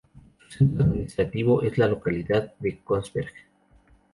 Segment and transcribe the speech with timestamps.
[0.49, 3.31] Su centro administrativo es la localidad de Kongsberg.